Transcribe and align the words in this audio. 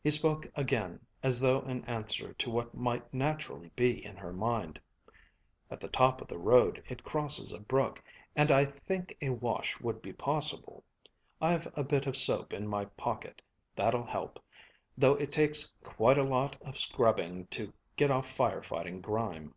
He 0.00 0.10
spoke 0.10 0.46
again, 0.54 1.00
as 1.20 1.40
though 1.40 1.62
in 1.62 1.84
answer 1.86 2.32
to 2.32 2.48
what 2.48 2.76
might 2.76 3.12
naturally 3.12 3.72
be 3.74 4.04
in 4.04 4.14
her 4.14 4.32
mind: 4.32 4.80
"At 5.68 5.80
the 5.80 5.88
top 5.88 6.20
of 6.20 6.28
the 6.28 6.38
road 6.38 6.80
it 6.88 7.02
crosses 7.02 7.50
a 7.52 7.58
brook, 7.58 8.00
and 8.36 8.52
I 8.52 8.64
think 8.64 9.16
a 9.20 9.30
wash 9.30 9.80
would 9.80 10.00
be 10.00 10.12
possible. 10.12 10.84
I've 11.40 11.66
a 11.76 11.82
bit 11.82 12.06
of 12.06 12.16
soap 12.16 12.52
in 12.52 12.68
my 12.68 12.84
pocket 12.84 13.42
that'll 13.74 14.06
help 14.06 14.38
though 14.96 15.14
it 15.16 15.32
takes 15.32 15.74
quite 15.82 16.18
a 16.18 16.22
lot 16.22 16.54
of 16.62 16.78
scrubbing 16.78 17.48
to 17.48 17.72
get 17.96 18.12
off 18.12 18.28
fire 18.28 18.62
fighting 18.62 19.00
grime." 19.00 19.56